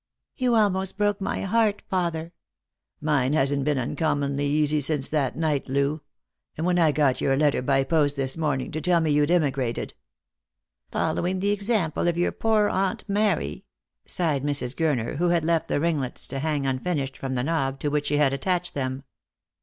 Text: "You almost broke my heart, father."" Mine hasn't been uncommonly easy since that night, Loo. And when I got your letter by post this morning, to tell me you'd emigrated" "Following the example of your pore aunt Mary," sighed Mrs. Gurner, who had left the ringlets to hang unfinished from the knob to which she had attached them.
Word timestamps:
"You 0.35 0.55
almost 0.55 0.97
broke 0.97 1.21
my 1.21 1.41
heart, 1.41 1.83
father."" 1.87 2.33
Mine 3.09 3.33
hasn't 3.33 3.65
been 3.65 3.77
uncommonly 3.77 4.47
easy 4.47 4.81
since 4.81 5.07
that 5.09 5.35
night, 5.37 5.69
Loo. 5.69 6.01
And 6.57 6.65
when 6.65 6.79
I 6.79 6.91
got 6.91 7.21
your 7.21 7.37
letter 7.37 7.61
by 7.61 7.83
post 7.83 8.15
this 8.15 8.35
morning, 8.35 8.71
to 8.71 8.81
tell 8.81 8.99
me 8.99 9.11
you'd 9.11 9.29
emigrated" 9.29 9.93
"Following 10.91 11.39
the 11.39 11.51
example 11.51 12.07
of 12.07 12.17
your 12.17 12.31
pore 12.31 12.67
aunt 12.67 13.03
Mary," 13.07 13.63
sighed 14.07 14.41
Mrs. 14.43 14.73
Gurner, 14.75 15.17
who 15.17 15.29
had 15.29 15.45
left 15.45 15.67
the 15.67 15.79
ringlets 15.79 16.25
to 16.29 16.39
hang 16.39 16.65
unfinished 16.65 17.15
from 17.15 17.35
the 17.35 17.43
knob 17.43 17.79
to 17.81 17.89
which 17.89 18.07
she 18.07 18.17
had 18.17 18.33
attached 18.33 18.73
them. 18.73 19.03